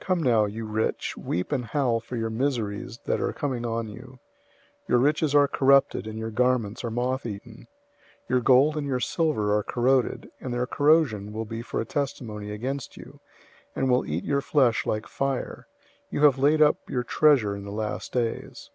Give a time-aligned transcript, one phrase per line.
[0.00, 4.20] Come now, you rich, weep and howl for your miseries that are coming on you.
[4.84, 7.68] 005:002 Your riches are corrupted and your garments are moth eaten.
[8.24, 11.86] 005:003 Your gold and your silver are corroded, and their corrosion will be for a
[11.86, 13.20] testimony against you,
[13.74, 15.66] and will eat your flesh like fire.
[16.10, 18.68] You have laid up your treasure in the last days.